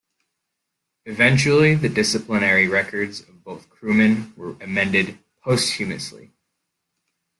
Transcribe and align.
Eventually, 1.05 1.75
the 1.75 1.87
disciplinary 1.87 2.67
records 2.67 3.19
of 3.19 3.43
both 3.43 3.69
crewmen 3.69 4.33
were 4.35 4.55
amended 4.59 5.19
posthumously. 5.43 6.31